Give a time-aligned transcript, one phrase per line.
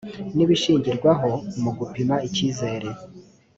[0.35, 1.31] n ibishingirwaho
[1.63, 2.89] mu gupima icyizere